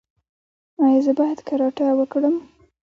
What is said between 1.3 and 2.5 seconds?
کراټه وکړم؟